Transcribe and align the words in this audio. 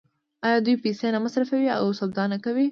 آیا 0.45 0.57
دوی 0.65 0.75
پیسې 0.83 1.07
نه 1.13 1.19
مصرفوي 1.25 1.69
او 1.79 1.85
سودا 1.99 2.23
نه 2.33 2.37
کوي؟ 2.43 2.65